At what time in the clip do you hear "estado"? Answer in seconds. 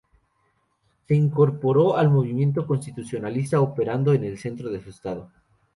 4.89-5.29